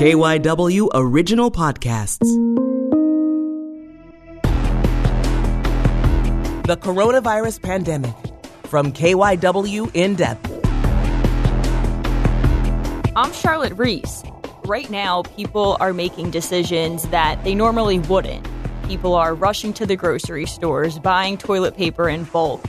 [0.00, 2.24] KYW Original Podcasts.
[6.66, 8.14] The Coronavirus Pandemic
[8.64, 10.50] from KYW In Depth.
[13.14, 14.22] I'm Charlotte Reese.
[14.64, 18.48] Right now, people are making decisions that they normally wouldn't.
[18.88, 22.64] People are rushing to the grocery stores, buying toilet paper in bulk.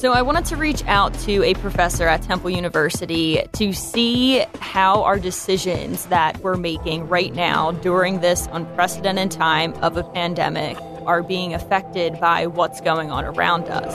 [0.00, 5.02] So, I wanted to reach out to a professor at Temple University to see how
[5.02, 11.22] our decisions that we're making right now during this unprecedented time of a pandemic are
[11.22, 13.94] being affected by what's going on around us.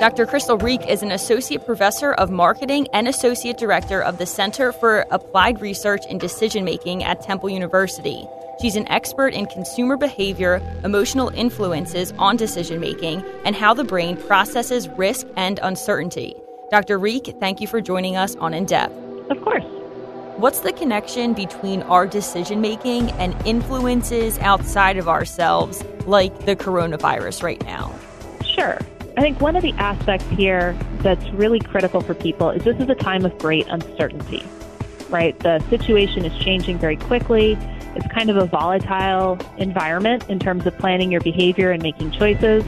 [0.00, 0.26] Dr.
[0.26, 5.06] Crystal Reeck is an associate professor of marketing and associate director of the Center for
[5.12, 8.26] Applied Research in Decision Making at Temple University.
[8.60, 14.16] She's an expert in consumer behavior, emotional influences on decision making, and how the brain
[14.16, 16.34] processes risk and uncertainty.
[16.70, 16.98] Dr.
[16.98, 18.94] Reeck, thank you for joining us on In Depth.
[19.30, 19.64] Of course.
[20.38, 27.42] What's the connection between our decision making and influences outside of ourselves, like the coronavirus
[27.42, 27.94] right now?
[28.42, 28.78] Sure.
[29.18, 32.88] I think one of the aspects here that's really critical for people is this is
[32.88, 34.44] a time of great uncertainty,
[35.10, 35.38] right?
[35.40, 37.58] The situation is changing very quickly.
[37.96, 42.64] It's kind of a volatile environment in terms of planning your behavior and making choices.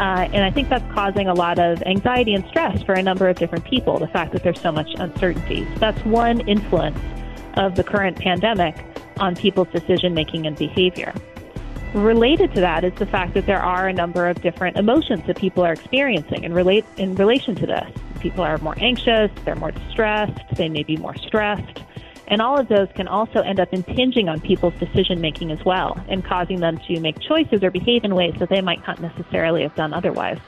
[0.00, 3.28] Uh, and I think that's causing a lot of anxiety and stress for a number
[3.28, 5.64] of different people, the fact that there's so much uncertainty.
[5.74, 6.98] So that's one influence
[7.56, 8.74] of the current pandemic
[9.18, 11.12] on people's decision making and behavior.
[11.94, 15.36] Related to that is the fact that there are a number of different emotions that
[15.36, 17.90] people are experiencing in relate in relation to this.
[18.20, 21.82] People are more anxious, they're more distressed, they may be more stressed.
[22.32, 26.02] And all of those can also end up impinging on people's decision making as well
[26.08, 29.60] and causing them to make choices or behave in ways that they might not necessarily
[29.64, 30.38] have done otherwise.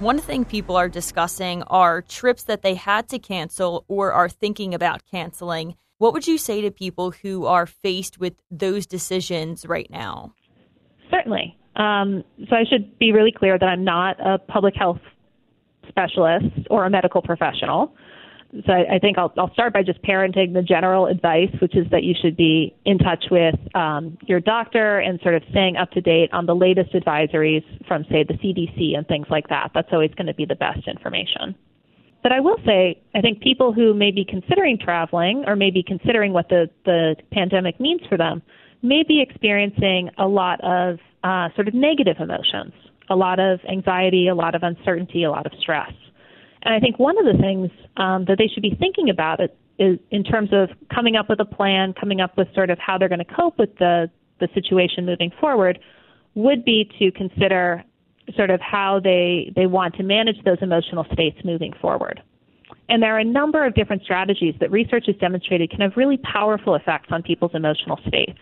[0.00, 4.74] One thing people are discussing are trips that they had to cancel or are thinking
[4.74, 5.76] about canceling.
[5.98, 10.34] What would you say to people who are faced with those decisions right now?
[11.08, 11.56] Certainly.
[11.76, 14.98] Um, so I should be really clear that I'm not a public health
[15.88, 17.94] specialist or a medical professional.
[18.52, 21.86] So I, I think I'll, I'll start by just parenting the general advice, which is
[21.90, 25.90] that you should be in touch with um, your doctor and sort of staying up
[25.92, 29.72] to date on the latest advisories from, say, the CDC and things like that.
[29.74, 31.54] That's always going to be the best information.
[32.22, 36.32] But I will say, I think people who may be considering traveling or maybe considering
[36.32, 38.42] what the, the pandemic means for them
[38.82, 42.72] may be experiencing a lot of uh, sort of negative emotions,
[43.10, 45.92] a lot of anxiety, a lot of uncertainty, a lot of stress.
[46.66, 49.56] And I think one of the things um, that they should be thinking about it
[49.78, 52.98] is in terms of coming up with a plan, coming up with sort of how
[52.98, 54.10] they're going to cope with the,
[54.40, 55.78] the situation moving forward,
[56.34, 57.84] would be to consider
[58.34, 62.20] sort of how they, they want to manage those emotional states moving forward.
[62.88, 66.16] And there are a number of different strategies that research has demonstrated can have really
[66.16, 68.40] powerful effects on people's emotional states.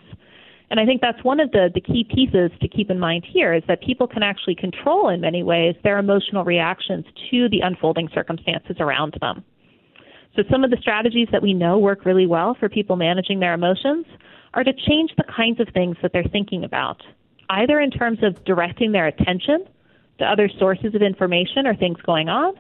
[0.71, 3.53] And I think that's one of the, the key pieces to keep in mind here
[3.53, 8.09] is that people can actually control in many ways their emotional reactions to the unfolding
[8.15, 9.45] circumstances around them.
[10.37, 13.55] So some of the strategies that we know work really well for people managing their
[13.55, 14.07] emotions
[14.55, 17.03] are to change the kinds of things that they're thinking about,
[17.51, 19.67] either in terms of directing their attention
[20.19, 22.55] to other sources of information or things going on,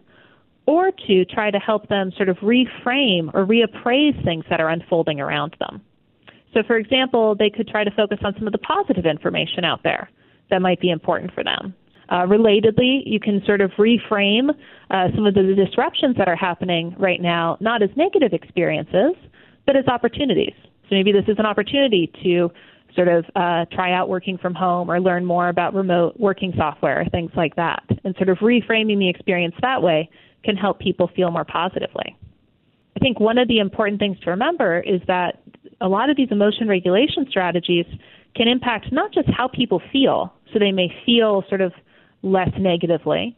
[0.66, 5.21] or to try to help them sort of reframe or reappraise things that are unfolding
[5.21, 5.81] around them.
[6.54, 9.82] So, for example, they could try to focus on some of the positive information out
[9.82, 10.09] there
[10.50, 11.75] that might be important for them.
[12.09, 14.50] Uh, relatedly, you can sort of reframe
[14.91, 19.15] uh, some of the disruptions that are happening right now, not as negative experiences,
[19.66, 20.54] but as opportunities.
[20.88, 22.50] So maybe this is an opportunity to
[22.94, 27.04] sort of uh, try out working from home or learn more about remote working software,
[27.10, 27.82] things like that.
[28.04, 30.09] And sort of reframing the experience that way
[30.44, 32.16] can help people feel more positively.
[32.97, 35.41] I think one of the important things to remember is that
[35.84, 37.84] a lot of these emotion regulation strategies
[38.34, 41.72] can impact not just how people feel, so they may feel sort of
[42.22, 43.37] less negatively,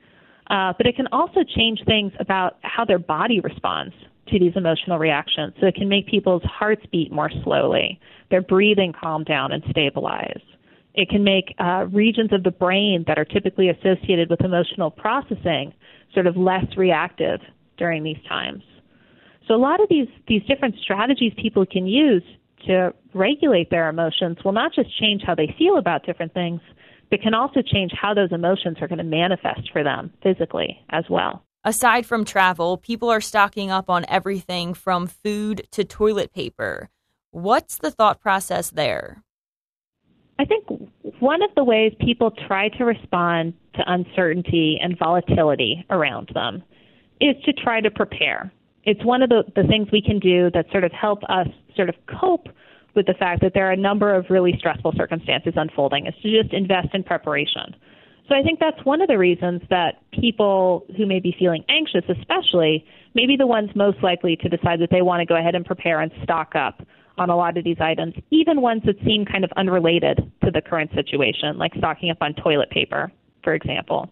[0.49, 3.93] uh, but it can also change things about how their body responds
[4.29, 5.55] to these emotional reactions.
[5.61, 8.01] So it can make people's hearts beat more slowly,
[8.31, 10.41] their breathing calm down and stabilize.
[10.95, 15.75] It can make uh, regions of the brain that are typically associated with emotional processing
[16.15, 17.41] sort of less reactive
[17.77, 18.63] during these times.
[19.47, 22.22] So a lot of these these different strategies people can use
[22.66, 26.60] to regulate their emotions will not just change how they feel about different things,
[27.10, 31.04] but can also change how those emotions are going to manifest for them physically as
[31.09, 31.45] well.
[31.65, 36.91] Aside from travel, people are stocking up on everything from food to toilet paper.
[37.31, 39.22] What's the thought process there?
[40.39, 40.65] I think
[41.19, 46.63] one of the ways people try to respond to uncertainty and volatility around them
[47.21, 48.53] is to try to prepare
[48.86, 51.88] it's one of the, the things we can do that sort of help us sort
[51.88, 52.48] of cope
[52.94, 56.42] with the fact that there are a number of really stressful circumstances unfolding is to
[56.42, 57.74] just invest in preparation.
[58.28, 62.03] So I think that's one of the reasons that people who may be feeling anxious,
[62.09, 62.84] especially,
[63.15, 65.65] may be the ones most likely to decide that they want to go ahead and
[65.65, 66.82] prepare and stock up
[67.18, 70.60] on a lot of these items, even ones that seem kind of unrelated to the
[70.60, 73.10] current situation, like stocking up on toilet paper,
[73.42, 74.09] for example,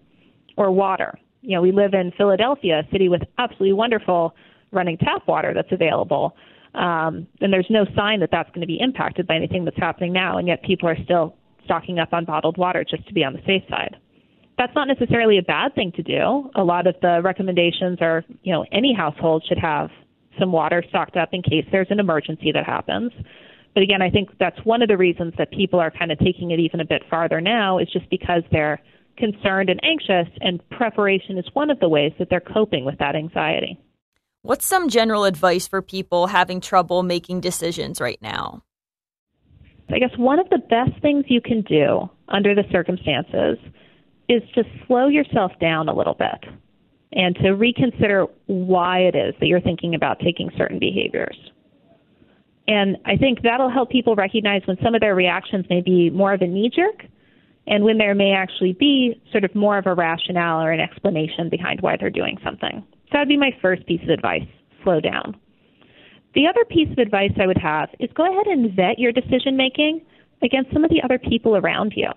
[0.56, 1.18] or water.
[1.42, 4.34] You know, we live in Philadelphia, a city with absolutely wonderful
[4.74, 6.36] running tap water that's available.
[6.74, 10.12] Um, and there's no sign that that's going to be impacted by anything that's happening
[10.12, 13.32] now, and yet people are still stocking up on bottled water just to be on
[13.32, 13.96] the safe side.
[14.58, 16.50] That's not necessarily a bad thing to do.
[16.54, 19.90] A lot of the recommendations are, you know, any household should have
[20.38, 23.12] some water stocked up in case there's an emergency that happens.
[23.74, 26.52] But again, I think that's one of the reasons that people are kind of taking
[26.52, 28.80] it even a bit farther now is just because they're
[29.16, 33.14] concerned and anxious, and preparation is one of the ways that they're coping with that
[33.14, 33.78] anxiety.
[34.44, 38.62] What's some general advice for people having trouble making decisions right now?
[39.88, 43.56] I guess one of the best things you can do under the circumstances
[44.28, 46.44] is to slow yourself down a little bit
[47.12, 51.38] and to reconsider why it is that you're thinking about taking certain behaviors.
[52.68, 56.34] And I think that'll help people recognize when some of their reactions may be more
[56.34, 57.06] of a knee jerk
[57.66, 61.48] and when there may actually be sort of more of a rationale or an explanation
[61.48, 62.84] behind why they're doing something.
[63.14, 64.42] So that'd be my first piece of advice
[64.82, 65.36] slow down.
[66.34, 69.56] The other piece of advice I would have is go ahead and vet your decision
[69.56, 70.00] making
[70.42, 72.08] against some of the other people around you.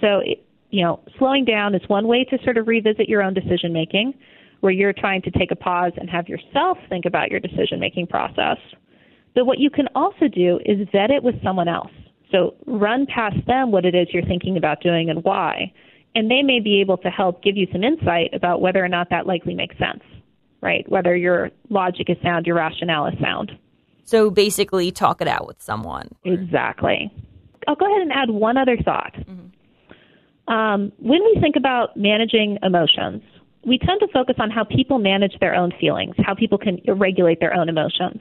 [0.00, 0.22] So
[0.70, 4.14] you know, slowing down is one way to sort of revisit your own decision making,
[4.60, 8.06] where you're trying to take a pause and have yourself think about your decision making
[8.06, 8.58] process.
[9.34, 11.90] But what you can also do is vet it with someone else.
[12.30, 15.72] So run past them what it is you're thinking about doing and why.
[16.14, 19.10] And they may be able to help give you some insight about whether or not
[19.10, 20.02] that likely makes sense,
[20.60, 20.88] right?
[20.88, 23.52] Whether your logic is sound, your rationale is sound.
[24.04, 26.08] So basically, talk it out with someone.
[26.24, 27.12] Exactly.
[27.66, 29.14] I'll go ahead and add one other thought.
[29.14, 30.52] Mm-hmm.
[30.52, 33.22] Um, when we think about managing emotions,
[33.66, 37.38] we tend to focus on how people manage their own feelings, how people can regulate
[37.40, 38.20] their own emotions.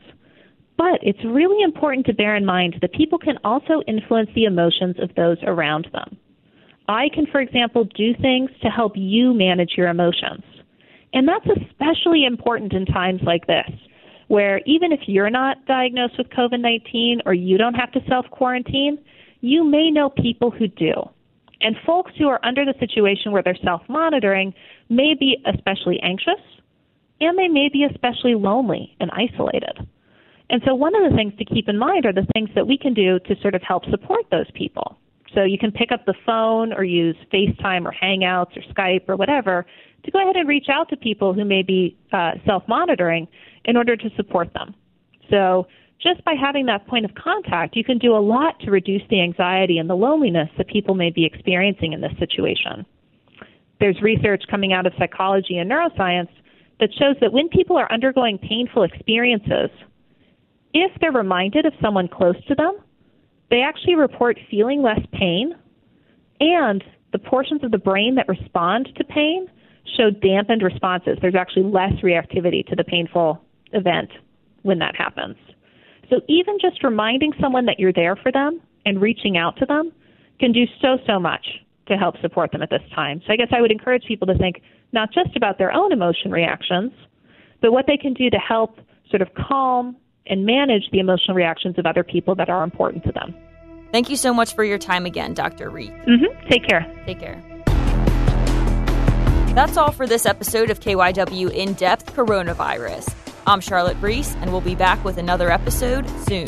[0.77, 4.97] But it's really important to bear in mind that people can also influence the emotions
[5.01, 6.17] of those around them.
[6.89, 10.43] I can, for example, do things to help you manage your emotions.
[11.13, 13.69] And that's especially important in times like this,
[14.27, 18.25] where even if you're not diagnosed with COVID 19 or you don't have to self
[18.29, 18.97] quarantine,
[19.41, 20.93] you may know people who do.
[21.61, 24.53] And folks who are under the situation where they're self monitoring
[24.89, 26.41] may be especially anxious
[27.19, 29.87] and they may be especially lonely and isolated.
[30.49, 32.77] And so, one of the things to keep in mind are the things that we
[32.77, 34.97] can do to sort of help support those people.
[35.33, 39.15] So, you can pick up the phone or use FaceTime or Hangouts or Skype or
[39.15, 39.65] whatever
[40.07, 43.27] to go ahead and reach out to people who may be uh, self monitoring
[43.65, 44.73] in order to support them.
[45.29, 45.67] So,
[46.01, 49.21] just by having that point of contact, you can do a lot to reduce the
[49.21, 52.85] anxiety and the loneliness that people may be experiencing in this situation.
[53.79, 56.29] There's research coming out of psychology and neuroscience
[56.79, 59.69] that shows that when people are undergoing painful experiences,
[60.73, 62.77] if they're reminded of someone close to them,
[63.49, 65.53] they actually report feeling less pain,
[66.39, 69.47] and the portions of the brain that respond to pain
[69.95, 71.17] show dampened responses.
[71.21, 73.41] There's actually less reactivity to the painful
[73.73, 74.09] event
[74.63, 75.35] when that happens.
[76.09, 79.91] So even just reminding someone that you're there for them and reaching out to them
[80.39, 81.45] can do so, so much
[81.87, 83.21] to help support them at this time.
[83.25, 84.61] So I guess I would encourage people to think
[84.93, 86.91] not just about their own emotion reactions,
[87.61, 89.95] but what they can do to help sort of calm
[90.27, 93.33] and manage the emotional reactions of other people that are important to them.
[93.91, 95.69] Thank you so much for your time again, Dr.
[95.69, 96.05] Reeck.
[96.05, 96.49] Mm-hmm.
[96.49, 96.85] Take care.
[97.05, 97.56] Take care.
[99.57, 103.11] That's all for this episode of KYW In Depth Coronavirus.
[103.47, 106.47] I'm Charlotte Reese, and we'll be back with another episode soon.